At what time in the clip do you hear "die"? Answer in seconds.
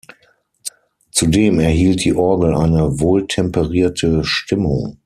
2.03-2.15